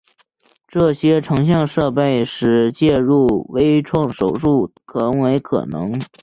[0.67, 6.01] 这些成像设备使介入微创手术成为可能。